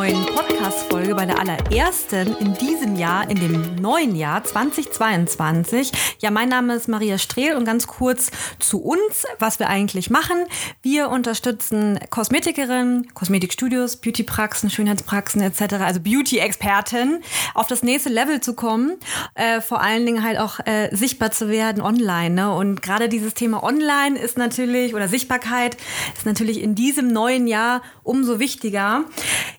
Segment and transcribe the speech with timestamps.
[0.00, 5.92] Neuen Podcast-Folge, bei der allerersten in diesem Jahr, in dem neuen Jahr 2022.
[6.20, 10.46] Ja, mein Name ist Maria Strehl und ganz kurz zu uns, was wir eigentlich machen.
[10.80, 18.96] Wir unterstützen Kosmetikerinnen, Kosmetikstudios, Beautypraxen, Schönheitspraxen etc., also Beauty-Experten, auf das nächste Level zu kommen,
[19.34, 22.30] äh, vor allen Dingen halt auch äh, sichtbar zu werden online.
[22.30, 22.54] Ne?
[22.54, 25.76] Und gerade dieses Thema Online ist natürlich, oder Sichtbarkeit
[26.16, 29.04] ist natürlich in diesem neuen Jahr umso wichtiger.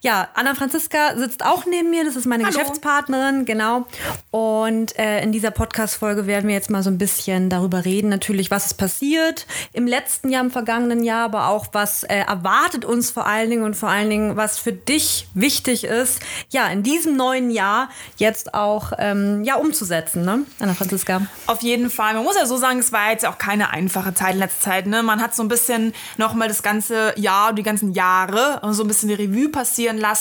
[0.02, 2.58] Ja, Anna Franziska sitzt auch neben mir, das ist meine Hallo.
[2.58, 3.86] Geschäftspartnerin, genau.
[4.32, 8.52] Und äh, in dieser Podcast-Folge werden wir jetzt mal so ein bisschen darüber reden, natürlich,
[8.52, 13.12] was ist passiert im letzten Jahr, im vergangenen Jahr, aber auch, was äh, erwartet uns
[13.12, 17.16] vor allen Dingen und vor allen Dingen, was für dich wichtig ist, ja, in diesem
[17.16, 20.46] neuen Jahr jetzt auch ähm, ja, umzusetzen, ne?
[20.60, 21.22] Anna Franziska.
[21.48, 22.14] Auf jeden Fall.
[22.14, 24.88] Man muss ja so sagen, es war jetzt auch keine einfache Zeit in letzter Zeit.
[24.88, 25.04] Ne?
[25.04, 29.10] Man hat so ein bisschen nochmal das ganze Jahr, die ganzen Jahre so ein bisschen
[29.10, 30.21] die Revue passieren lassen,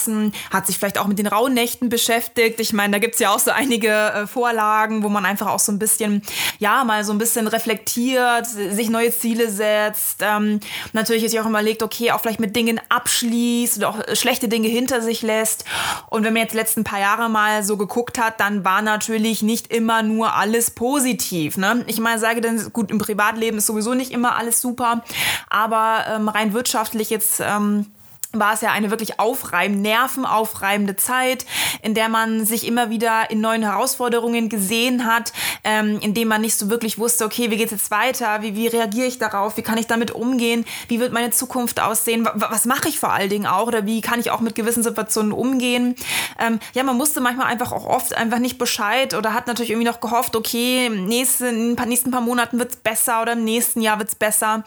[0.51, 2.61] hat sich vielleicht auch mit den Rauhnächten beschäftigt.
[2.61, 5.59] Ich meine, da gibt es ja auch so einige äh, Vorlagen, wo man einfach auch
[5.59, 6.23] so ein bisschen,
[6.59, 10.21] ja, mal so ein bisschen reflektiert, sich neue Ziele setzt.
[10.21, 10.61] Ähm,
[10.93, 14.69] natürlich ist ja auch überlegt, okay, auch vielleicht mit Dingen abschließt oder auch schlechte Dinge
[14.69, 15.65] hinter sich lässt.
[16.09, 19.43] Und wenn man jetzt die letzten paar Jahre mal so geguckt hat, dann war natürlich
[19.43, 21.57] nicht immer nur alles positiv.
[21.57, 21.85] Ne?
[21.87, 25.03] Ich meine, sage dann, gut, im Privatleben ist sowieso nicht immer alles super,
[25.49, 27.41] aber ähm, rein wirtschaftlich jetzt.
[27.41, 27.87] Ähm,
[28.33, 31.47] war es ja eine wirklich aufreibende, nervenaufreibende Zeit,
[31.83, 35.33] in der man sich immer wieder in neuen Herausforderungen gesehen hat,
[35.65, 38.69] ähm, in dem man nicht so wirklich wusste, okay, wie geht's jetzt weiter, wie, wie
[38.69, 42.89] reagiere ich darauf, wie kann ich damit umgehen, wie wird meine Zukunft aussehen, was, mache
[42.89, 43.67] ich vor allen Dingen auch?
[43.67, 45.97] Oder wie kann ich auch mit gewissen Situationen umgehen.
[46.39, 49.89] Ähm, ja, man musste manchmal einfach auch oft einfach nicht Bescheid oder hat natürlich irgendwie
[49.89, 53.99] noch gehofft, okay, nächste, in den nächsten paar Monaten wird's besser oder im nächsten Jahr
[53.99, 54.65] wird's besser.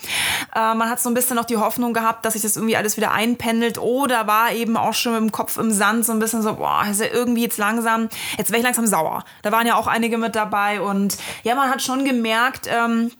[0.55, 2.97] Äh, man hat so ein bisschen noch die Hoffnung gehabt, dass sich das irgendwie alles
[2.97, 3.11] wieder
[3.53, 6.55] einpendelt oder war eben auch schon mit dem Kopf im Sand so ein bisschen so,
[6.55, 9.23] boah, ist ja irgendwie jetzt langsam, jetzt wäre ich langsam sauer.
[9.41, 13.11] Da waren ja auch einige mit dabei und ja, man hat schon gemerkt, ähm,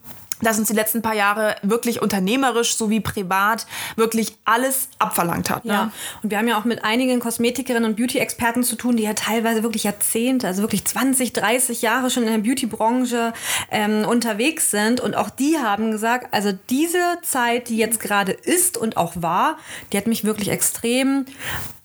[0.44, 3.66] dass uns die letzten paar Jahre wirklich unternehmerisch sowie privat
[3.96, 5.66] wirklich alles abverlangt hat.
[5.66, 5.74] Ne?
[5.74, 9.14] Ja, und wir haben ja auch mit einigen Kosmetikerinnen und Beauty-Experten zu tun, die ja
[9.14, 13.34] teilweise wirklich Jahrzehnte, also wirklich 20, 30 Jahre schon in der Beauty-Branche
[13.72, 15.00] ähm, unterwegs sind.
[15.00, 19.58] Und auch die haben gesagt, also diese Zeit, die jetzt gerade ist und auch war,
[19.92, 21.26] die hat mich wirklich extrem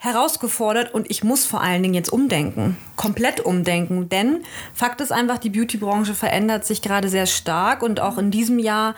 [0.00, 5.38] herausgefordert und ich muss vor allen Dingen jetzt umdenken, komplett umdenken, denn Fakt ist einfach,
[5.38, 8.94] die Beauty-Branche verändert sich gerade sehr stark und auch in diesem Jahr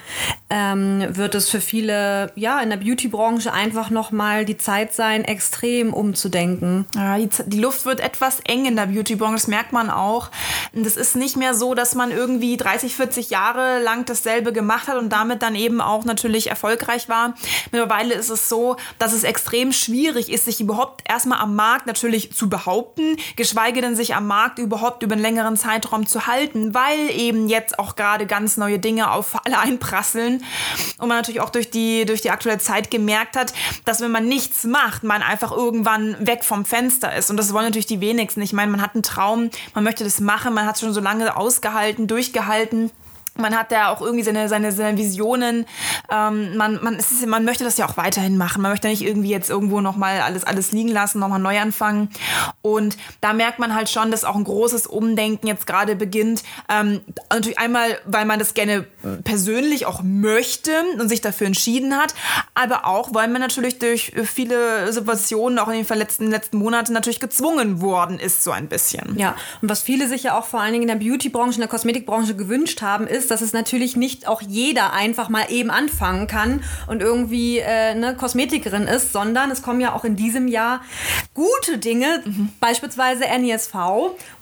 [0.50, 5.94] ähm, wird es für viele, ja, in der Beauty-Branche einfach nochmal die Zeit sein, extrem
[5.94, 6.84] umzudenken.
[6.94, 10.30] Ja, die, die Luft wird etwas eng in der Beauty-Branche, das merkt man auch.
[10.74, 14.98] Es ist nicht mehr so, dass man irgendwie 30, 40 Jahre lang dasselbe gemacht hat
[14.98, 17.34] und damit dann eben auch natürlich erfolgreich war.
[17.72, 22.32] Mittlerweile ist es so, dass es extrem schwierig ist, sich überhaupt erstmal am Markt natürlich
[22.32, 27.10] zu behaupten, geschweige denn sich am Markt überhaupt über einen längeren Zeitraum zu halten, weil
[27.10, 30.44] eben jetzt auch gerade ganz neue Dinge auf alle einprasseln
[30.98, 33.52] und man natürlich auch durch die, durch die aktuelle Zeit gemerkt hat,
[33.84, 37.64] dass wenn man nichts macht, man einfach irgendwann weg vom Fenster ist und das wollen
[37.64, 38.42] natürlich die wenigsten.
[38.42, 41.00] Ich meine, man hat einen Traum, man möchte das machen, man hat es schon so
[41.00, 42.90] lange ausgehalten, durchgehalten
[43.40, 45.66] man hat ja auch irgendwie seine, seine, seine Visionen.
[46.10, 48.62] Ähm, man, man, ist, man möchte das ja auch weiterhin machen.
[48.62, 52.10] Man möchte nicht irgendwie jetzt irgendwo nochmal alles, alles liegen lassen, nochmal neu anfangen.
[52.62, 56.42] Und da merkt man halt schon, dass auch ein großes Umdenken jetzt gerade beginnt.
[56.68, 57.00] Ähm,
[57.30, 58.86] natürlich einmal, weil man das gerne
[59.24, 62.14] persönlich auch möchte und sich dafür entschieden hat,
[62.54, 67.20] aber auch, weil man natürlich durch viele Situationen auch in den letzten, letzten Monaten natürlich
[67.20, 69.18] gezwungen worden ist, so ein bisschen.
[69.18, 71.68] Ja, und was viele sich ja auch vor allen Dingen in der Beauty-Branche, in der
[71.68, 76.62] Kosmetikbranche gewünscht haben, ist, dass es natürlich nicht auch jeder einfach mal eben anfangen kann
[76.86, 80.82] und irgendwie äh, eine Kosmetikerin ist, sondern es kommen ja auch in diesem Jahr
[81.34, 82.50] gute Dinge, mhm.
[82.60, 83.74] beispielsweise NESV,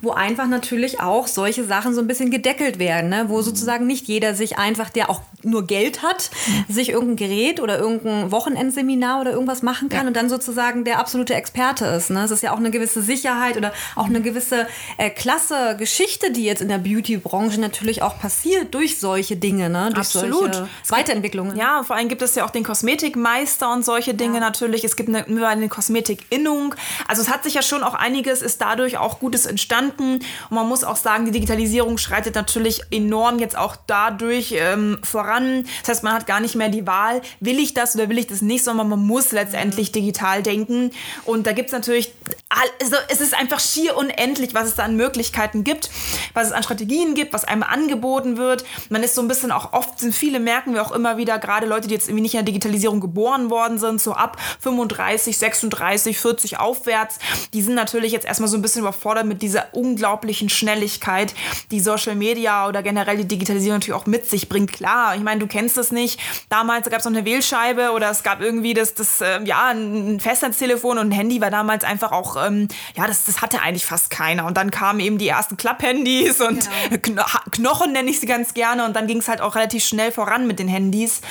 [0.01, 3.25] wo einfach natürlich auch solche Sachen so ein bisschen gedeckelt werden, ne?
[3.27, 3.43] wo mhm.
[3.43, 6.73] sozusagen nicht jeder sich einfach, der auch nur Geld hat, mhm.
[6.73, 10.07] sich irgendein Gerät oder irgendein Wochenendseminar oder irgendwas machen kann ja.
[10.07, 12.09] und dann sozusagen der absolute Experte ist.
[12.09, 12.23] Ne?
[12.23, 16.43] Es ist ja auch eine gewisse Sicherheit oder auch eine gewisse äh, klasse Geschichte, die
[16.43, 19.89] jetzt in der Beauty-Branche natürlich auch passiert durch solche Dinge, ne?
[19.93, 20.55] durch Absolut.
[20.55, 21.57] solche Weiterentwicklungen.
[21.57, 24.39] Ja, vor allem gibt es ja auch den Kosmetikmeister und solche Dinge ja.
[24.39, 24.85] natürlich.
[24.85, 26.75] Es gibt eine, eine Kosmetik-Innung.
[27.05, 30.21] Also es hat sich ja schon auch einiges, ist dadurch auch Gutes entstanden.
[30.49, 35.65] Und man muss auch sagen, die Digitalisierung schreitet natürlich enorm jetzt auch dadurch ähm, voran.
[35.81, 38.27] Das heißt, man hat gar nicht mehr die Wahl, will ich das oder will ich
[38.27, 40.91] das nicht, sondern man muss letztendlich digital denken.
[41.25, 42.13] Und da gibt es natürlich,
[42.49, 45.91] also es ist einfach schier unendlich, was es da an Möglichkeiten gibt,
[46.33, 48.65] was es an Strategien gibt, was einem angeboten wird.
[48.89, 51.67] Man ist so ein bisschen auch oft, sind viele merken wir auch immer wieder, gerade
[51.67, 56.19] Leute, die jetzt irgendwie nicht in der Digitalisierung geboren worden sind, so ab 35, 36,
[56.19, 57.19] 40 aufwärts,
[57.53, 61.35] die sind natürlich jetzt erstmal so ein bisschen überfordert mit dieser unglaublichen Schnelligkeit,
[61.69, 64.73] die Social Media oder generell die Digitalisierung natürlich auch mit sich bringt.
[64.73, 66.19] Klar, ich meine, du kennst das nicht.
[66.49, 70.19] Damals gab es noch eine Wählscheibe oder es gab irgendwie das, das äh, ja, ein
[70.19, 74.09] Festnetztelefon und ein Handy war damals einfach auch, ähm, ja, das, das hatte eigentlich fast
[74.09, 74.45] keiner.
[74.45, 76.69] Und dann kamen eben die ersten Klapphandys und
[77.01, 77.25] genau.
[77.51, 78.85] Knochen nenne ich sie ganz gerne.
[78.85, 81.21] Und dann ging es halt auch relativ schnell voran mit den Handys,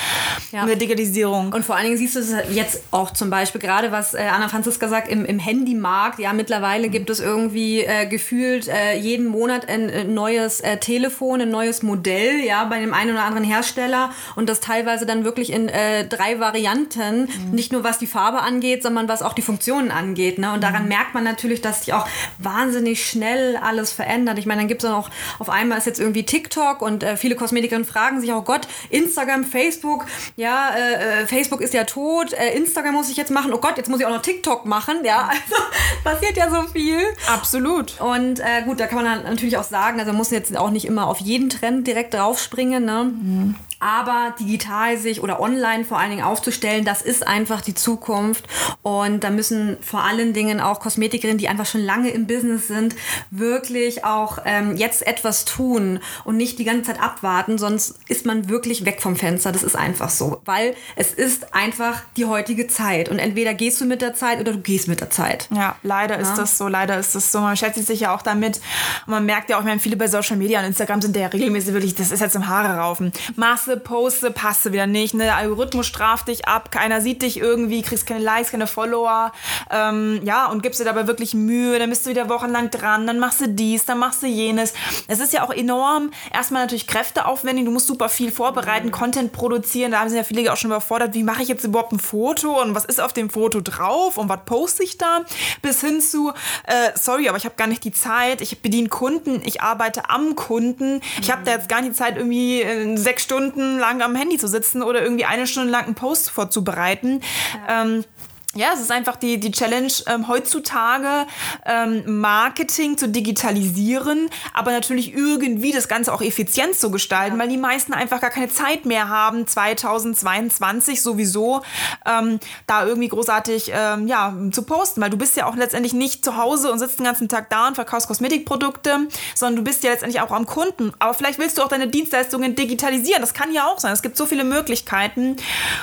[0.52, 0.62] ja.
[0.62, 1.52] mit der Digitalisierung.
[1.52, 4.48] Und vor allen Dingen siehst du es jetzt auch zum Beispiel, gerade was äh, Anna
[4.48, 9.68] Franziska sagt, im, im Handymarkt, ja, mittlerweile gibt es irgendwie äh, gefühlt äh, jeden Monat
[9.68, 14.10] ein, ein neues äh, Telefon, ein neues Modell, ja, bei dem einen oder anderen Hersteller
[14.36, 17.50] und das teilweise dann wirklich in äh, drei Varianten, mhm.
[17.52, 20.38] nicht nur was die Farbe angeht, sondern was auch die Funktionen angeht.
[20.38, 20.52] Ne?
[20.52, 20.88] Und daran mhm.
[20.88, 22.06] merkt man natürlich, dass sich auch
[22.38, 24.38] wahnsinnig schnell alles verändert.
[24.38, 27.36] Ich meine, dann gibt es auch auf einmal ist jetzt irgendwie TikTok und äh, viele
[27.36, 30.06] Kosmetikerinnen fragen sich, oh Gott, Instagram, Facebook,
[30.36, 33.76] ja, äh, äh, Facebook ist ja tot, äh, Instagram muss ich jetzt machen, oh Gott,
[33.76, 35.62] jetzt muss ich auch noch TikTok machen, ja, also
[36.04, 37.00] passiert ja so viel.
[37.26, 38.00] Absolut.
[38.00, 40.70] Und äh, gut, da kann man dann natürlich auch sagen, also man muss jetzt auch
[40.70, 43.04] nicht immer auf jeden Trend direkt draufspringen, ne?
[43.04, 43.54] Mhm.
[43.80, 48.44] Aber digital sich oder online vor allen Dingen aufzustellen, das ist einfach die Zukunft.
[48.82, 52.96] Und da müssen vor allen Dingen auch Kosmetikerinnen, die einfach schon lange im Business sind,
[53.30, 58.48] wirklich auch ähm, jetzt etwas tun und nicht die ganze Zeit abwarten, sonst ist man
[58.48, 59.52] wirklich weg vom Fenster.
[59.52, 63.08] Das ist einfach so, weil es ist einfach die heutige Zeit.
[63.08, 65.48] Und entweder gehst du mit der Zeit oder du gehst mit der Zeit.
[65.54, 66.22] Ja, leider ja.
[66.22, 67.40] ist das so, leider ist das so.
[67.40, 68.60] Man beschäftigt sich ja auch damit.
[69.06, 71.28] Und man merkt ja auch, ich meine, viele bei Social Media und Instagram sind ja
[71.28, 73.12] regelmäßig wirklich, das ist jetzt im Haare raufen.
[73.36, 75.12] Maß Masse poste, passt wieder nicht.
[75.12, 75.24] Ne?
[75.24, 79.32] Der Algorithmus straft dich ab, keiner sieht dich irgendwie, kriegst keine Likes, keine Follower.
[79.70, 83.18] Ähm, ja, und gibst dir dabei wirklich Mühe, dann bist du wieder wochenlang dran, dann
[83.18, 84.72] machst du dies, dann machst du jenes.
[85.06, 88.90] Es ist ja auch enorm, erstmal natürlich kräfteaufwendig, du musst super viel vorbereiten.
[88.90, 91.92] Content produzieren, da haben sich ja viele auch schon überfordert, wie mache ich jetzt überhaupt
[91.92, 95.24] ein Foto und was ist auf dem Foto drauf und was poste ich da?
[95.60, 96.32] Bis hin zu,
[96.66, 100.36] äh, sorry, aber ich habe gar nicht die Zeit, ich bediene Kunden, ich arbeite am
[100.36, 104.02] Kunden, ich habe da jetzt gar nicht die Zeit, irgendwie äh, sechs Stunden Stunden lang
[104.02, 107.20] am Handy zu sitzen oder irgendwie eine Stunde lang einen Post vorzubereiten.
[107.66, 107.82] Ja.
[107.82, 108.04] Ähm,
[108.54, 111.26] ja, es ist einfach die, die Challenge ähm, heutzutage,
[111.66, 117.42] ähm, Marketing zu digitalisieren, aber natürlich irgendwie das Ganze auch effizient zu gestalten, ja.
[117.42, 121.60] weil die meisten einfach gar keine Zeit mehr haben, 2022 sowieso,
[122.06, 126.24] ähm, da irgendwie großartig ähm, ja, zu posten, weil du bist ja auch letztendlich nicht
[126.24, 129.90] zu Hause und sitzt den ganzen Tag da und verkaufst Kosmetikprodukte, sondern du bist ja
[129.90, 130.94] letztendlich auch am Kunden.
[131.00, 133.92] Aber vielleicht willst du auch deine Dienstleistungen digitalisieren, das kann ja auch sein.
[133.92, 135.36] Es gibt so viele Möglichkeiten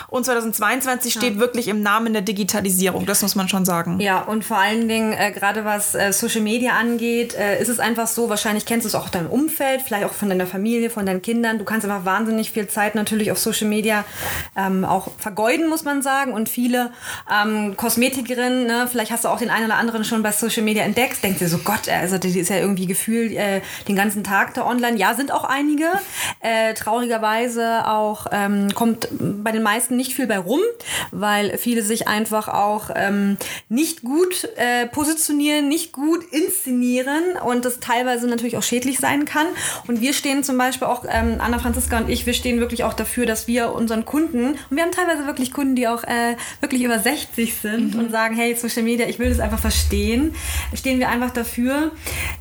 [0.08, 1.22] und 2022 ja.
[1.22, 4.00] steht wirklich im Namen der Digitalisierung Digitalisierung, das muss man schon sagen.
[4.00, 7.80] Ja, und vor allen Dingen, äh, gerade was äh, Social Media angeht, äh, ist es
[7.80, 11.06] einfach so, wahrscheinlich kennst du es auch deinem Umfeld, vielleicht auch von deiner Familie, von
[11.06, 11.58] deinen Kindern.
[11.58, 14.06] Du kannst einfach wahnsinnig viel Zeit natürlich auf Social Media
[14.56, 16.34] ähm, auch vergeuden, muss man sagen.
[16.34, 16.92] Und viele
[17.32, 20.84] ähm, Kosmetikerinnen, ne, vielleicht hast du auch den einen oder anderen schon bei Social Media
[20.84, 24.54] entdeckt, denkst dir so, Gott, also die ist ja irgendwie gefühlt äh, den ganzen Tag
[24.54, 24.98] da online.
[24.98, 25.86] Ja, sind auch einige.
[26.40, 30.62] Äh, traurigerweise auch ähm, kommt bei den meisten nicht viel bei rum,
[31.12, 33.38] weil viele sich einfach einfach auch ähm,
[33.70, 39.48] nicht gut äh, positionieren, nicht gut inszenieren und das teilweise natürlich auch schädlich sein kann.
[39.88, 42.94] Und wir stehen zum Beispiel auch, ähm, Anna Franziska und ich, wir stehen wirklich auch
[42.94, 46.84] dafür, dass wir unseren Kunden, und wir haben teilweise wirklich Kunden, die auch äh, wirklich
[46.84, 48.00] über 60 sind mhm.
[48.00, 50.36] und sagen, hey, Social Media, ich will das einfach verstehen,
[50.74, 51.92] stehen wir einfach dafür,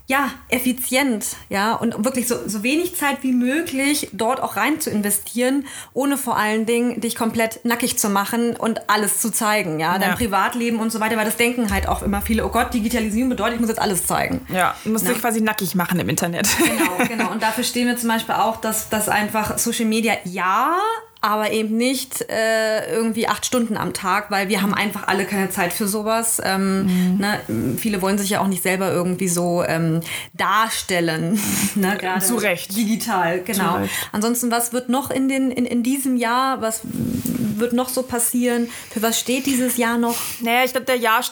[0.06, 4.90] ja, effizient, ja, und wirklich so, so wenig Zeit wie möglich dort auch rein zu
[4.90, 9.98] investieren, ohne vor allen Dingen dich komplett nackig zu machen und alles zu zeigen, ja,
[10.00, 10.16] dein ja.
[10.16, 13.54] Privatleben und so weiter, weil das denken halt auch immer viele, oh Gott, Digitalisierung bedeutet,
[13.54, 14.46] ich muss jetzt alles zeigen.
[14.52, 16.48] Ja, du musst dich quasi nackig machen im Internet.
[16.58, 17.30] Genau, genau.
[17.30, 20.76] Und dafür stehen wir zum Beispiel auch, dass, dass einfach Social Media ja
[21.24, 25.48] aber eben nicht äh, irgendwie acht Stunden am Tag, weil wir haben einfach alle keine
[25.48, 26.38] Zeit für sowas.
[26.44, 26.82] Ähm,
[27.14, 27.18] mhm.
[27.18, 27.40] ne?
[27.78, 30.00] Viele wollen sich ja auch nicht selber irgendwie so ähm,
[30.34, 31.40] darstellen.
[31.76, 31.96] ne?
[31.98, 32.76] Gerade Zu Recht.
[32.76, 33.78] Digital, genau.
[34.12, 38.68] Ansonsten, was wird noch in, den, in, in diesem Jahr, was wird noch so passieren?
[38.90, 40.16] Für was steht dieses Jahr noch?
[40.40, 41.24] Naja, ich glaube, der Jahr,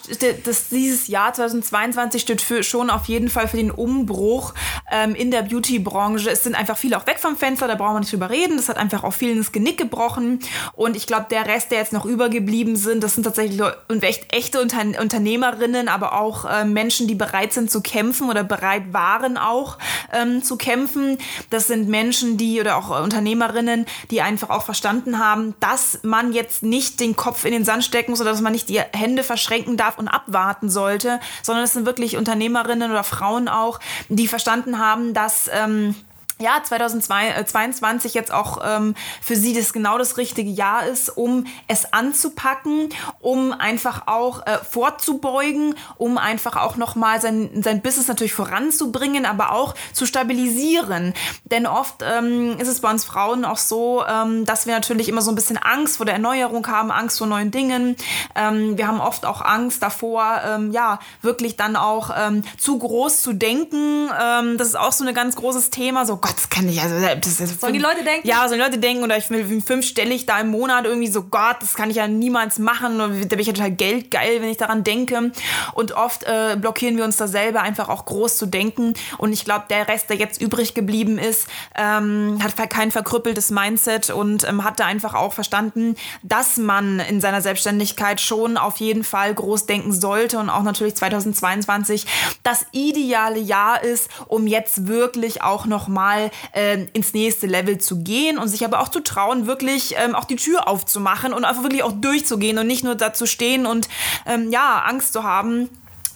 [0.44, 4.54] das, dieses Jahr 2022 steht für, schon auf jeden Fall für den Umbruch
[4.90, 6.30] ähm, in der Beauty-Branche.
[6.30, 8.56] Es sind einfach viele auch weg vom Fenster, da brauchen wir nicht drüber reden.
[8.56, 10.40] Das hat einfach auch vielen ins Genick gebrochen.
[10.74, 13.60] Und ich glaube, der Rest, der jetzt noch übergeblieben sind, das sind tatsächlich
[14.00, 18.92] echt, echte Unter Unternehmerinnen, aber auch äh, Menschen, die bereit sind zu kämpfen oder bereit
[18.92, 19.78] waren auch
[20.12, 21.18] ähm, zu kämpfen.
[21.50, 26.62] Das sind Menschen, die oder auch Unternehmerinnen, die einfach auch verstanden haben, dass man jetzt
[26.62, 29.76] nicht den Kopf in den Sand stecken muss oder dass man nicht die Hände verschränken
[29.76, 35.14] darf und abwarten sollte, sondern es sind wirklich Unternehmerinnen oder Frauen auch, die verstanden haben,
[35.14, 35.94] dass ähm,
[36.42, 41.92] ja, 2022 jetzt auch ähm, für sie das genau das richtige Jahr ist, um es
[41.92, 42.88] anzupacken,
[43.20, 49.52] um einfach auch äh, vorzubeugen, um einfach auch nochmal sein, sein Business natürlich voranzubringen, aber
[49.52, 51.14] auch zu stabilisieren.
[51.44, 55.22] Denn oft ähm, ist es bei uns Frauen auch so, ähm, dass wir natürlich immer
[55.22, 57.96] so ein bisschen Angst vor der Erneuerung haben, Angst vor neuen Dingen.
[58.34, 63.22] Ähm, wir haben oft auch Angst davor, ähm, ja, wirklich dann auch ähm, zu groß
[63.22, 64.08] zu denken.
[64.56, 66.04] Das ist auch so ein ganz großes Thema.
[66.06, 68.26] So, Gott, Gott, das kann ich, also das, das Sollen die Leute denken?
[68.26, 71.56] Ja, sollen die Leute denken oder ich will fünfstellig da im Monat irgendwie so, Gott,
[71.60, 74.56] das kann ich ja niemals machen und da bin ich ja total geldgeil, wenn ich
[74.56, 75.32] daran denke
[75.74, 79.44] und oft äh, blockieren wir uns da selber einfach auch groß zu denken und ich
[79.44, 84.64] glaube, der Rest, der jetzt übrig geblieben ist, ähm, hat kein verkrüppeltes Mindset und ähm,
[84.64, 89.66] hat da einfach auch verstanden, dass man in seiner Selbstständigkeit schon auf jeden Fall groß
[89.66, 92.06] denken sollte und auch natürlich 2022
[92.42, 98.02] das ideale Jahr ist, um jetzt wirklich auch nochmal mal äh, ins nächste Level zu
[98.02, 101.62] gehen und sich aber auch zu trauen, wirklich ähm, auch die Tür aufzumachen und einfach
[101.62, 103.88] wirklich auch durchzugehen und nicht nur da zu stehen und
[104.26, 105.69] ähm, ja, Angst zu haben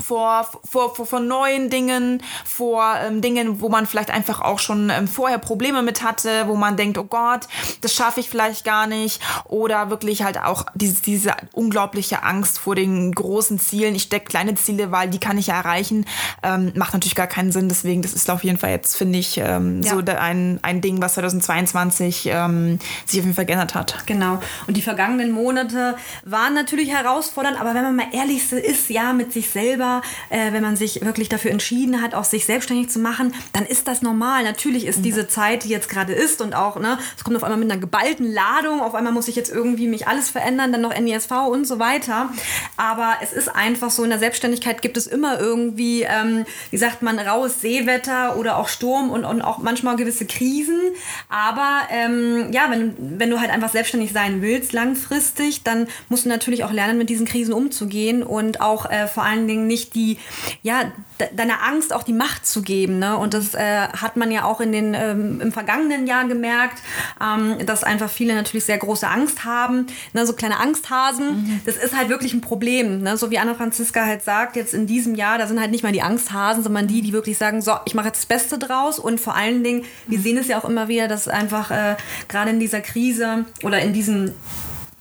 [0.02, 4.90] vor, vor, vor, vor neuen Dingen, vor ähm, Dingen, wo man vielleicht einfach auch schon
[4.90, 7.48] ähm, vorher Probleme mit hatte, wo man denkt, oh Gott,
[7.80, 9.20] das schaffe ich vielleicht gar nicht.
[9.44, 13.94] Oder wirklich halt auch diese, diese unglaubliche Angst vor den großen Zielen.
[13.94, 16.04] Ich stecke kleine Ziele, weil die kann ich ja erreichen.
[16.42, 17.68] Ähm, macht natürlich gar keinen Sinn.
[17.68, 19.92] Deswegen, das ist auf jeden Fall jetzt, finde ich, ähm, ja.
[19.92, 24.06] so ein, ein Ding, was 2022 ähm, sich auf jeden Fall geändert hat.
[24.06, 24.40] Genau.
[24.66, 29.32] Und die vergangenen Monate waren natürlich herausfordernd, aber wenn man mal ehrlich ist, ja, mit
[29.32, 32.98] sich selber selber, äh, wenn man sich wirklich dafür entschieden hat, auch sich selbstständig zu
[32.98, 34.44] machen, dann ist das normal.
[34.44, 37.58] Natürlich ist diese Zeit, die jetzt gerade ist und auch, ne, es kommt auf einmal
[37.58, 40.98] mit einer geballten Ladung, auf einmal muss ich jetzt irgendwie mich alles verändern, dann noch
[40.98, 42.30] NISV und so weiter.
[42.76, 47.02] Aber es ist einfach so, in der Selbstständigkeit gibt es immer irgendwie, ähm, wie sagt
[47.02, 50.80] man, raues Seewetter oder auch Sturm und, und auch manchmal gewisse Krisen.
[51.28, 56.28] Aber ähm, ja, wenn, wenn du halt einfach selbstständig sein willst, langfristig, dann musst du
[56.28, 59.94] natürlich auch lernen, mit diesen Krisen umzugehen und auch äh, vor allen Dingen nicht nicht
[59.94, 60.16] die,
[60.62, 60.90] ja,
[61.34, 62.98] deiner Angst auch die Macht zu geben.
[62.98, 63.16] Ne?
[63.16, 66.82] Und das äh, hat man ja auch in den, ähm, im vergangenen Jahr gemerkt,
[67.20, 69.86] ähm, dass einfach viele natürlich sehr große Angst haben.
[70.14, 70.26] Ne?
[70.26, 71.26] So kleine Angsthasen.
[71.28, 71.60] Mhm.
[71.66, 73.02] Das ist halt wirklich ein Problem.
[73.02, 73.18] Ne?
[73.18, 75.92] So wie Anna Franziska halt sagt, jetzt in diesem Jahr, da sind halt nicht mal
[75.92, 78.98] die Angsthasen, sondern die, die wirklich sagen, so, ich mache jetzt das Beste draus.
[78.98, 81.96] Und vor allen Dingen, wir sehen es ja auch immer wieder, dass einfach äh,
[82.28, 84.32] gerade in dieser Krise oder in diesen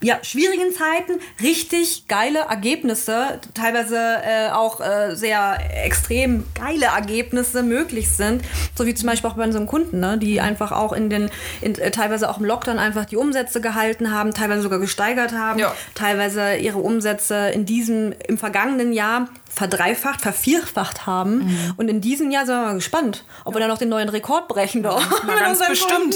[0.06, 8.12] ja, schwierigen Zeiten richtig geile Ergebnisse, teilweise äh, auch äh, sehr extrem geile Ergebnisse möglich
[8.12, 8.44] sind.
[8.76, 11.32] So wie zum Beispiel auch bei unseren Kunden, ne, die einfach auch in den,
[11.62, 15.58] in, äh, teilweise auch im Lockdown einfach die Umsätze gehalten haben, teilweise sogar gesteigert haben,
[15.60, 15.74] ja.
[15.96, 21.46] teilweise ihre Umsätze in diesem, im vergangenen Jahr verdreifacht, vervierfacht haben.
[21.46, 21.74] Mhm.
[21.78, 23.56] Und in diesem Jahr sind wir mal gespannt, ob ja.
[23.56, 24.84] wir dann noch den neuen Rekord brechen.
[24.84, 25.02] Doch.
[25.28, 26.16] Ja, ganz bestimmt.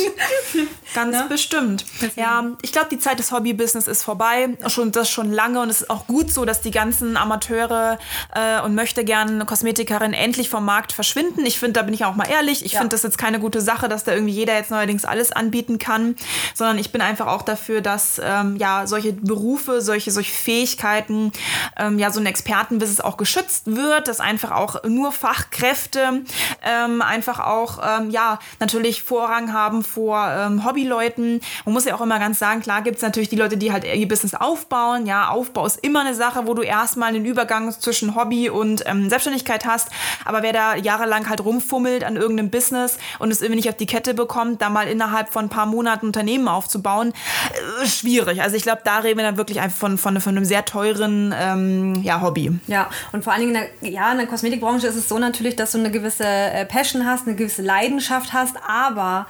[0.93, 1.23] ganz ja?
[1.23, 1.85] bestimmt.
[2.15, 4.57] Ja, ich glaube, die Zeit des Hobbybusiness ist vorbei.
[4.67, 5.61] Schon, das schon lange.
[5.61, 7.97] Und es ist auch gut so, dass die ganzen Amateure
[8.33, 11.45] äh, und möchte gern Kosmetikerinnen endlich vom Markt verschwinden.
[11.45, 12.65] Ich finde, da bin ich auch mal ehrlich.
[12.65, 12.79] Ich ja.
[12.79, 16.15] finde das jetzt keine gute Sache, dass da irgendwie jeder jetzt neuerdings alles anbieten kann.
[16.53, 21.31] Sondern ich bin einfach auch dafür, dass ähm, ja solche Berufe, solche, solche Fähigkeiten,
[21.77, 26.23] ähm, ja so ein Expertenwissen auch geschützt wird, dass einfach auch nur Fachkräfte
[26.63, 31.41] ähm, einfach auch, ähm, ja, natürlich Vorrang haben vor ähm, Hobbyleuten.
[31.65, 33.83] Man muss ja auch immer ganz sagen, klar gibt es natürlich die Leute, die halt
[33.83, 35.05] ihr Business aufbauen.
[35.05, 39.09] Ja, Aufbau ist immer eine Sache, wo du erstmal den Übergang zwischen Hobby und ähm,
[39.09, 39.89] Selbstständigkeit hast.
[40.25, 43.85] Aber wer da jahrelang halt rumfummelt an irgendeinem Business und es irgendwie nicht auf die
[43.85, 47.13] Kette bekommt, da mal innerhalb von ein paar Monaten Unternehmen aufzubauen,
[47.83, 48.41] äh, schwierig.
[48.41, 51.33] Also ich glaube, da reden wir dann wirklich einfach von, von, von einem sehr teuren
[51.37, 52.59] ähm, ja, Hobby.
[52.67, 55.19] Ja, und und vor allen Dingen in der, ja, in der Kosmetikbranche ist es so
[55.19, 59.27] natürlich, dass du eine gewisse äh, Passion hast, eine gewisse Leidenschaft hast, aber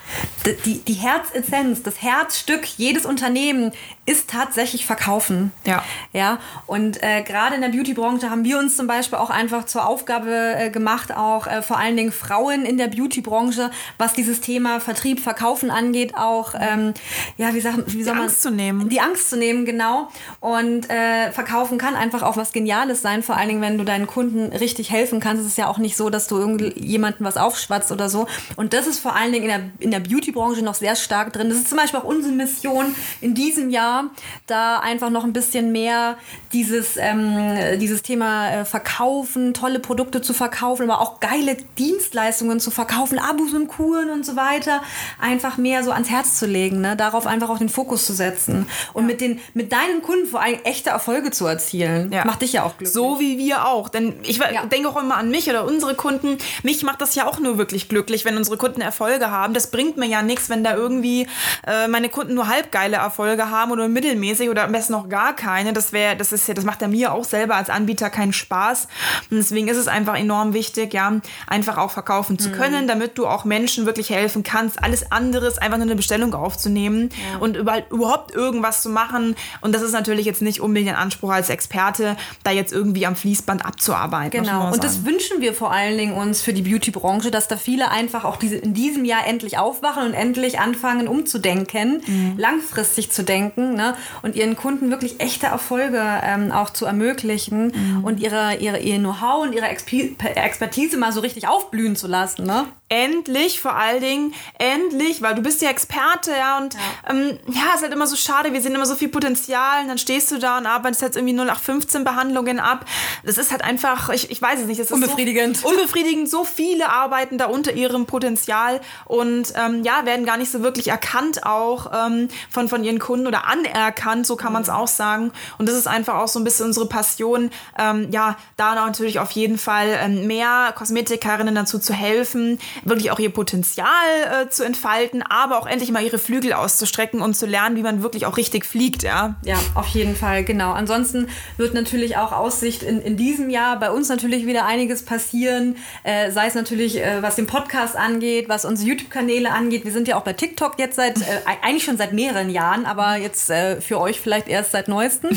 [0.53, 3.71] die, die Herzessenz, das Herzstück jedes Unternehmen
[4.05, 5.51] ist tatsächlich Verkaufen.
[5.65, 5.83] Ja.
[6.13, 6.39] Ja.
[6.65, 10.55] Und äh, gerade in der Beauty-Branche haben wir uns zum Beispiel auch einfach zur Aufgabe
[10.57, 15.19] äh, gemacht, auch äh, vor allen Dingen Frauen in der Beauty-Branche, was dieses Thema Vertrieb,
[15.19, 16.93] Verkaufen angeht, auch ähm,
[17.37, 18.89] ja, wie, sagen, wie soll die man Angst zu nehmen.
[18.89, 20.09] Die Angst zu nehmen, genau.
[20.39, 24.07] Und äh, verkaufen kann einfach auch was Geniales sein, vor allen Dingen, wenn du deinen
[24.07, 25.41] Kunden richtig helfen kannst.
[25.41, 28.27] Es ist ja auch nicht so, dass du irgendjemanden was aufschwatzt oder so.
[28.55, 31.49] Und das ist vor allen Dingen in der, in der Beauty-Branche noch sehr stark drin.
[31.49, 34.09] Das ist zum Beispiel auch unsere Mission in diesem Jahr,
[34.47, 36.17] da einfach noch ein bisschen mehr
[36.53, 42.71] dieses, ähm, dieses Thema äh, Verkaufen, tolle Produkte zu verkaufen, aber auch geile Dienstleistungen zu
[42.71, 44.81] verkaufen, Abos und Kuren und so weiter,
[45.19, 46.95] einfach mehr so ans Herz zu legen, ne?
[46.95, 49.07] darauf einfach auch den Fokus zu setzen und ja.
[49.07, 52.11] mit, den, mit deinen Kunden vor allem echte Erfolge zu erzielen.
[52.11, 52.25] Ja.
[52.25, 52.93] Macht dich ja auch glücklich.
[52.93, 54.65] So wie wir auch, denn ich ja.
[54.65, 56.37] denke auch immer an mich oder unsere Kunden.
[56.63, 59.53] Mich macht das ja auch nur wirklich glücklich, wenn unsere Kunden Erfolge haben.
[59.53, 61.27] Das bringt mir ja nichts, wenn da irgendwie
[61.67, 65.73] äh, meine Kunden nur halbgeile Erfolge haben oder mittelmäßig oder am besten noch gar keine.
[65.73, 68.87] Das wäre, das ist ja, das macht ja mir auch selber als Anbieter keinen Spaß.
[69.29, 72.53] Und deswegen ist es einfach enorm wichtig, ja, einfach auch verkaufen zu mhm.
[72.53, 74.83] können, damit du auch Menschen wirklich helfen kannst.
[74.83, 77.39] Alles andere ist einfach nur eine Bestellung aufzunehmen ja.
[77.39, 79.35] und überhaupt irgendwas zu machen.
[79.61, 83.15] Und das ist natürlich jetzt nicht unbedingt ein Anspruch als Experte, da jetzt irgendwie am
[83.15, 84.43] Fließband abzuarbeiten.
[84.43, 84.71] Genau.
[84.71, 88.25] Und das wünschen wir vor allen Dingen uns für die Beauty-Branche, dass da viele einfach
[88.25, 92.33] auch diese, in diesem Jahr endlich aufwachen und endlich anfangen umzudenken, mhm.
[92.37, 93.95] langfristig zu denken ne?
[94.21, 98.03] und ihren Kunden wirklich echte Erfolge ähm, auch zu ermöglichen mhm.
[98.03, 102.45] und ihre, ihre, ihr Know-how und ihre Expertise mal so richtig aufblühen zu lassen.
[102.45, 102.65] Ne?
[102.89, 106.79] endlich, vor allen Dingen, endlich, weil du bist ja Experte, ja, und ja.
[107.09, 109.99] Ähm, ja, ist halt immer so schade, wir sehen immer so viel Potenzial und dann
[109.99, 112.85] stehst du da und arbeitest jetzt irgendwie 0815 Behandlungen ab.
[113.23, 115.57] Das ist halt einfach, ich, ich weiß es nicht, das ist unbefriedigend.
[115.57, 120.51] So, unbefriedigend, so viele arbeiten da unter ihrem Potenzial und ähm, ja, werden gar nicht
[120.51, 124.67] so wirklich erkannt auch ähm, von, von ihren Kunden oder anerkannt, so kann man es
[124.67, 124.75] mhm.
[124.75, 125.31] auch sagen.
[125.57, 129.31] Und das ist einfach auch so ein bisschen unsere Passion, ähm, ja, da natürlich auf
[129.31, 133.87] jeden Fall ähm, mehr Kosmetikerinnen dazu zu helfen, wirklich auch ihr Potenzial
[134.25, 138.03] äh, zu entfalten, aber auch endlich mal ihre Flügel auszustrecken und zu lernen, wie man
[138.03, 139.35] wirklich auch richtig fliegt, ja.
[139.43, 140.71] Ja, auf jeden Fall, genau.
[140.71, 141.27] Ansonsten
[141.57, 146.31] wird natürlich auch Aussicht in, in diesem Jahr bei uns natürlich wieder einiges passieren, äh,
[146.31, 149.85] sei es natürlich, äh, was den Podcast angeht, was unsere YouTube-Kanäle angeht.
[149.89, 153.15] Wir sind ja auch bei TikTok jetzt seit, äh, eigentlich schon seit mehreren Jahren, aber
[153.15, 155.31] jetzt äh, für euch vielleicht erst seit neuestem.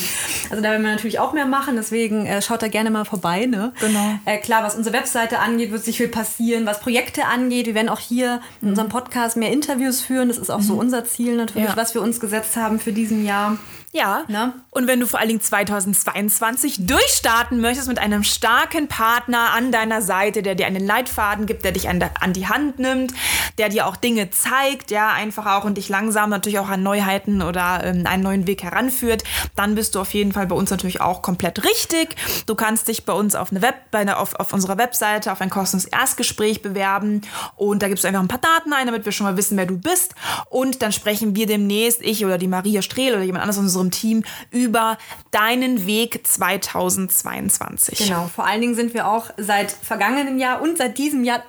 [0.50, 3.46] Also da werden wir natürlich auch mehr machen, deswegen äh, schaut da gerne mal vorbei.
[3.46, 3.72] Ne?
[3.80, 4.18] Genau.
[4.42, 7.64] klar, was unsere Webseite angeht, wird sich viel passieren, was Projekte angeht.
[7.64, 10.28] Wir werden auch hier in unserem Podcast mehr Interviews führen.
[10.28, 10.80] Das ist auch so mhm.
[10.80, 11.76] unser Ziel natürlich, ja.
[11.76, 13.56] was wir uns gesetzt haben für diesen Jahr.
[13.94, 14.24] Ja.
[14.28, 14.54] Na?
[14.70, 20.00] Und wenn du vor allen Dingen 2022 durchstarten möchtest mit einem starken Partner an deiner
[20.00, 23.12] Seite, der dir einen Leitfaden gibt, der dich an, an, die Hand nimmt,
[23.58, 24.41] der dir auch Dinge zeigt,
[24.90, 28.62] ja, einfach auch und dich langsam natürlich auch an Neuheiten oder ähm, einen neuen Weg
[28.62, 29.24] heranführt,
[29.56, 32.16] dann bist du auf jeden Fall bei uns natürlich auch komplett richtig.
[32.46, 35.40] Du kannst dich bei uns auf, eine Web, bei eine, auf, auf unserer Webseite auf
[35.40, 37.22] ein kostenloses Erstgespräch bewerben
[37.56, 39.66] und da gibst du einfach ein paar Daten ein, damit wir schon mal wissen, wer
[39.66, 40.14] du bist
[40.50, 43.90] und dann sprechen wir demnächst, ich oder die Maria Strehl oder jemand anderes aus unserem
[43.90, 44.98] Team, über
[45.30, 47.98] deinen Weg 2022.
[47.98, 51.42] Genau, vor allen Dingen sind wir auch seit vergangenem Jahr und seit diesem Jahr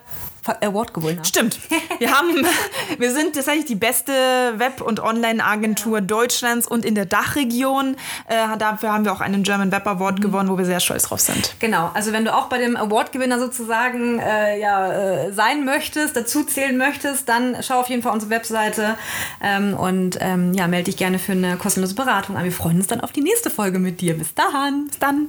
[0.46, 1.24] Award gewonnen haben.
[1.24, 1.58] Stimmt.
[1.98, 2.46] Wir haben,
[2.98, 4.12] wir sind tatsächlich die beste
[4.56, 6.04] Web- und Online-Agentur ja.
[6.04, 7.96] Deutschlands und in der Dachregion.
[8.28, 10.22] Äh, dafür haben wir auch einen German Web Award mhm.
[10.22, 11.54] gewonnen, wo wir sehr stolz drauf sind.
[11.58, 11.90] Genau.
[11.94, 16.76] Also wenn du auch bei dem Award-Gewinner sozusagen äh, ja, äh, sein möchtest, dazu zählen
[16.76, 18.96] möchtest, dann schau auf jeden Fall unsere Webseite
[19.42, 22.44] ähm, und ähm, ja, melde dich gerne für eine kostenlose Beratung an.
[22.44, 24.16] Wir freuen uns dann auf die nächste Folge mit dir.
[24.16, 24.86] Bis dahin.
[24.88, 25.28] Bis dann.